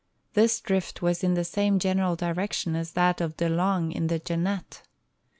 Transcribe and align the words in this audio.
This 0.33 0.59
drift 0.59 1.03
was 1.03 1.23
in 1.23 1.35
the 1.35 1.43
same 1.43 1.77
general 1.77 2.15
direction 2.15 2.75
as 2.75 2.93
that 2.93 3.21
of 3.21 3.37
De 3.37 3.47
Long 3.47 3.91
in 3.91 4.07
the 4.07 4.17
Jeannette. 4.17 4.81